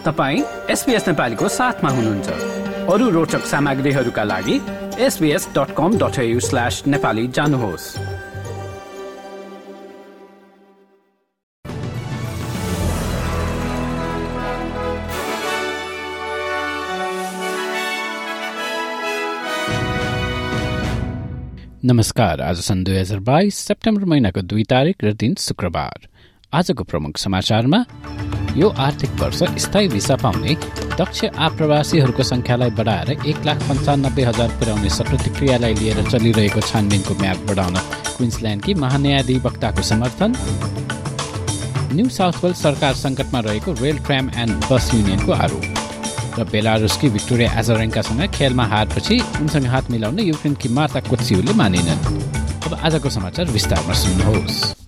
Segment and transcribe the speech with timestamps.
[0.00, 2.28] तपाईँ एसपिएस नेपालीको साथमा हुनुहुन्छ।
[2.88, 4.56] अरू रोचक सामग्रीहरूका लागि
[4.98, 7.84] SBS dot com dot slash Nepali जानुहोस्।
[21.84, 26.08] नमस्कार आज सन् दुई हजार बाइस सेप्टेम्बर महिनाको दुई तारिक र दिन शुक्रबार।
[26.52, 27.84] आजको प्रमुख समाचारमा
[28.56, 30.54] यो आर्थिक वर्ष स्थायी भिसा पाउने।
[30.98, 37.76] दक्ष आप्रवासीहरूको संख्यालाई बढाएर एक लाख पन्चानब्बे हजार पुर्याउने प्रतिक्रियालाई लिएर चलिरहेको छानबिनको म्याद बढाउन
[38.16, 40.34] क्विन्सल्यान्डकी महान्यायाधिवक्ताको समर्थन।
[41.94, 45.64] न्यू साउथ वेल्स सरकार सङ्कटमा रहेको रेल ट्राम एन्ड बस युनियनको आरोप।
[46.38, 52.04] र बेलारुसकी भिक्टोरिया एजरेङ्कासँग खेलमा हारपछि उनसँग हात मिलाउन युक्रेनकी मार्ता कोत्सिउले मानिनन्।
[52.66, 54.79] अब आजको समाचार विस्तारमा सुन्नुहोस्।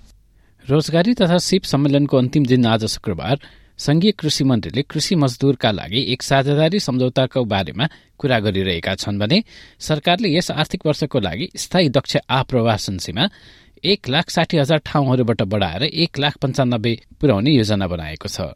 [0.72, 3.40] रोजगारी तथा सिप सम्मेलनको अन्तिम दिन आज शुक्रबार
[3.78, 7.86] संघीय कृषि मन्त्रीले कृषि मजदूरका लागि एक साझेदारी सम्झौताको बारेमा
[8.18, 9.42] कुरा गरिरहेका छन् भने
[9.78, 13.28] सरकारले यस आर्थिक वर्षको लागि स्थायी दक्ष आप्रवासन सीमा
[13.84, 18.48] एक लाख साठी हजार ठाउँहरूबाट बढाएर एक लाख पञ्चानब्बे पुर्याउने योजना बनाएको छ।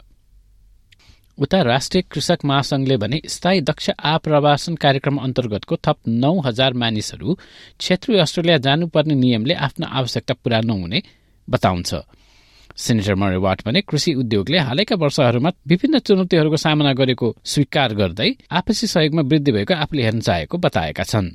[1.38, 7.38] उता राष्ट्रिय कृषक महासंघले भने स्थायी दक्ष आप्रवासन कार्यक्रम अन्तर्गतको थप नौ हजार मानिसहरू
[7.78, 11.02] क्षेत्रीय अस्ट्रेलिया जानुपर्ने नियमले आफ्नो आवश्यकता पूरा नहुने
[11.47, 11.93] बताउँछ
[12.77, 18.87] सेनेटर मरे वाट भने कृषि उद्योगले हालैका वर्षहरूमा विभिन्न चुनौतीहरूको सामना गरेको स्वीकार गर्दै आपसी
[18.87, 21.31] सहयोगमा वृद्धि भएको आफूले हेर्न चाहेको बताएका छन्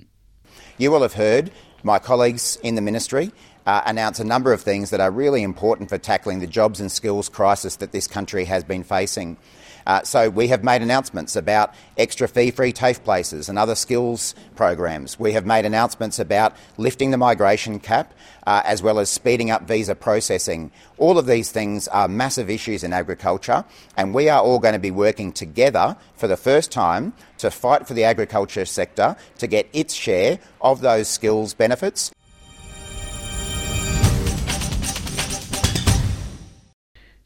[0.78, 1.50] You will have heard
[1.82, 3.30] my colleagues in the ministry
[3.66, 6.92] uh, announce a number of things that are really important for tackling the jobs and
[6.92, 9.36] skills crisis that this country has been facing.
[9.85, 15.19] Uh, so we have made announcements about extra fee-free TAFE places and other skills programs.
[15.19, 18.13] We have made announcements about lifting the migration cap
[18.45, 20.71] uh, as well as speeding up visa processing.
[20.97, 23.65] All of these things are massive issues in agriculture
[23.97, 27.87] and we are all going to be working together for the first time to fight
[27.87, 32.11] for the agriculture sector to get its share of those skills benefits.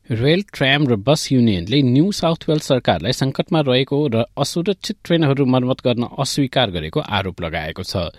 [0.10, 5.82] Rail tram र bus युनियनले New South Wales सरकारलाई संकटमा रहेको र असुरक्षित ट्रेनहरू मर्मत
[5.82, 8.14] गर्न अस्वीकार गरेको आरोप लगाएको छ।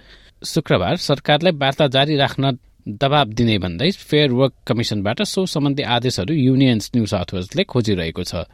[0.45, 6.91] शुक्रबार सरकारलाई वार्ता जारी राख्न दबाव दिने भन्दै फेयर वर्क कमिशनबाट सो सम्बन्धी आदेशहरू युनियन्स
[6.97, 8.51] न्यू साउथ वेल्सले खोजिरहेको छ।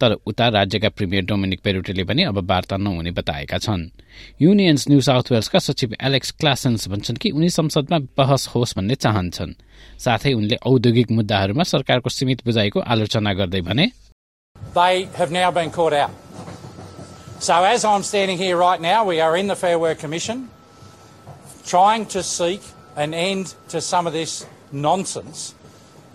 [0.00, 3.88] तर उता राज्यका प्रिमियर डोमिनिक पेरुटेले पनि अब वार्ता नहुने बताएका छन्।
[4.42, 9.54] युनियन्स न्यू साउथ वेल्सका सचिव एलेक्स क्लासेन्स भन्छन् कि उनी संसदमा बहस होस् भन्ने चाहन्छन्।
[10.04, 13.90] साथै उनले औद्योगिक मुद्दाहरूमा सरकारको सीमित बुझाइको आलोचना गर्दै भने
[14.74, 16.10] They have now been caught out.
[17.38, 20.48] So, as I'm standing here right now, we are in the Fair Work Commission
[21.66, 22.60] trying to seek
[22.96, 25.54] an end to some of this nonsense.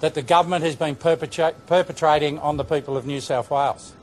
[0.02, 3.94] That the government has been perpetra- perpetrating on the people of New South Wales.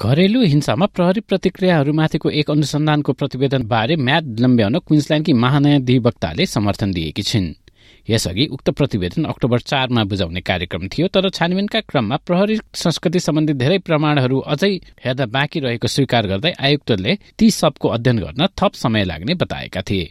[0.00, 7.48] घरेलु हिंसामा प्रहरी प्रतिक्रियाहरूमाथिको एक अनुसन्धानको प्रतिवेदनबारे म्याद लम्ब्याउन क्विन्सल्यान्डकी महान्यायाधिवक्ताले समर्थन दिएकी छिन्
[8.08, 13.78] यसअघि उक्त प्रतिवेदन अक्टोबर चारमा बुझाउने कार्यक्रम थियो तर छानबिनका क्रममा प्रहरी संस्कृति सम्बन्धी धेरै
[13.88, 14.72] प्रमाणहरू अझै
[15.04, 20.06] हेर्दा बाँकी रहेको स्वीकार गर्दै आयुक्तले ती सबको अध्ययन गर्न थप समय लाग्ने बताएका थिए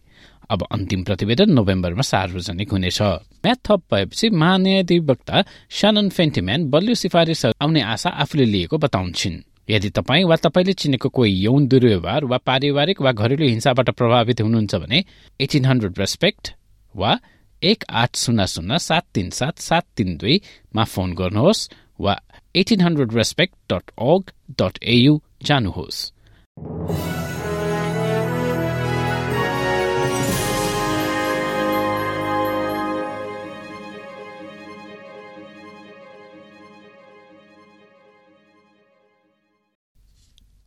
[0.50, 7.82] अब अन्तिम प्रतिवेदन नोभेम्बरमा सार्वजनिक हुनेछ। म्याथ थप भएपछि महान्यायाधिवक्ता सानन फेन्टिम्यान बलियो सिफारिस आउने
[7.84, 13.12] आशा आफूले लिएको बताउँछिन्। यदि तपाईँ वा तपाईँले चिनेको कोही यौन दुर्व्यवहार वा पारिवारिक वा
[13.12, 15.04] घरेलु हिंसाबाट प्रभावित हुनुहुन्छ भने
[15.40, 16.54] एटिन हन्ड्रेड रेस्पेक्ट
[16.96, 17.18] वा
[17.62, 21.68] एक आठ शून्य शून्य सात तिन सात सात तिन दुईमा फोन गर्नुहोस्
[22.00, 22.16] वा
[22.56, 24.32] eighteen hundred respect dot org
[24.62, 26.12] dot AU जानुहोस्।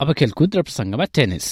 [0.00, 1.46] अब खेलकुद र प्रसङ्गमा टेनिस।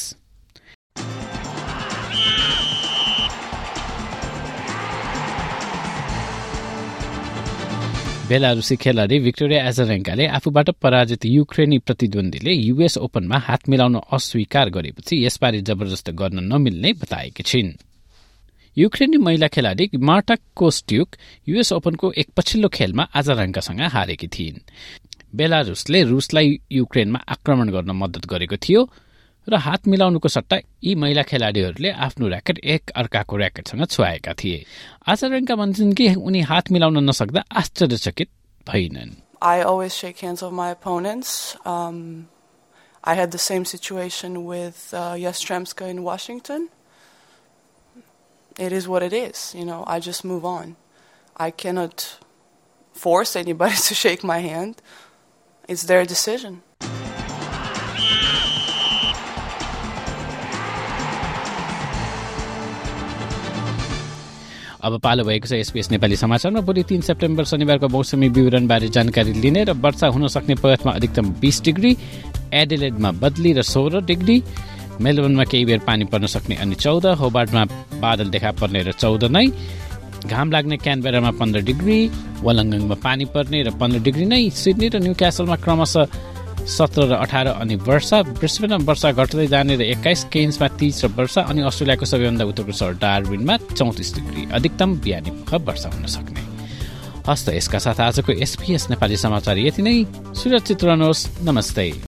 [8.29, 15.61] बेलारुसी खेलाडी भिक्टोरिया एजरेङ्काले आफूबाट पराजित युक्रेनी प्रतिद्वन्दीले युएस ओपनमा हात मिलाउन अस्वीकार गरेपछि यसबारे
[15.69, 17.73] जबरजस्त गर्न नमिल्ने बताएकी छिन्।
[18.77, 21.09] युक्रेनी महिला खेलाडी मार्टा कोस्ट्युक
[21.49, 24.61] युएस ओपनको एक पछिल्लो खेलमा आजराङ्कासँग हारेकी थिइन्।
[25.37, 28.81] बेलारुसले रुसलाई युक्रेनमा आक्रमण गर्न मद्दत गरेको थियो
[29.49, 34.65] र हात मिलाउनुको सट्टा यी महिला खेलाडीहरूले आफ्नो ऱ्याकेट एक अर्काको ऱ्याकेटसँग छुवाएका थिए
[35.13, 38.31] आचार्यका भन्छन् कि उनी हात मिलाउन नसक्दा आश्चर्यचकित
[38.67, 41.57] भइनन् I always shake hands with my opponents.
[41.65, 42.29] Um,
[43.05, 46.69] I had the same situation with uh, Yastremska in Washington.
[48.59, 49.55] It is what it is.
[49.55, 50.75] You know, I just move on.
[51.37, 52.19] I cannot
[52.93, 54.83] force anybody to shake my hand.
[55.69, 56.62] It's their decision.
[64.81, 69.65] अब पालो भएको छ SBS Nepali समाचारमा भोलि तिन September शनिबारको मौसमी विवरणबारे जानकारी लिने
[69.65, 71.97] र वर्षा हुन सक्ने पर्थमा अधिकतम बिस डिग्री
[72.55, 74.43] एडिलेडमा बदली र सोह्र डिग्री
[75.00, 77.65] मेलबर्नमा केही बेर पानी पर्न सक्ने अनि चौध होबार्डमा
[78.00, 79.47] बादल देखा पर्ने र चौध नै
[80.26, 82.11] घाम लाग्ने क्यानबेरामा पन्ध्र डिग्री
[82.43, 86.05] वलङ्गङमा पानी पर्ने र पन्ध्र डिग्री नै सिडनी र न्यू क्यासलमा क्रमशः
[86.67, 91.41] सत्र र अठार अनि वर्षा। ब्रिस्बेनमा वर्षा घट्दै जाने र एक्काइस केन्समा तिस र वर्षा
[91.43, 96.43] अनि अस्ट्रेलियाको सबैभन्दा उत्तरको सहर डार्विनमा चौतिस डिग्री। अधिकतम बिहानी वर्षा हुन सक्ने।
[97.29, 100.05] हस्त यसका साथ आजको एसपिएस नेपाली समाचार यति नै।
[100.35, 102.07] सुरक्षित रहनुहोस् नमस्ते।